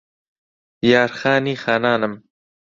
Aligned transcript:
یار 0.89 1.09
خانی 1.19 1.55
خانانم 1.63 2.13